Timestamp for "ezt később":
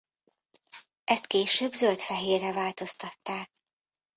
1.03-1.73